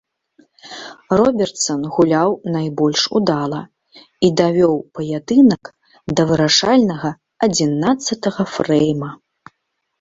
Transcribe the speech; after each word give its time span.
Робертсан 1.19 1.81
гуляў 1.97 2.29
найбольш 2.55 3.01
удала 3.19 3.61
і 4.29 4.33
давёў 4.43 4.73
паядынак 4.97 5.63
да 6.17 6.21
вырашальнага 6.35 7.09
адзінаццатага 7.51 8.43
фрэйма. 8.59 9.11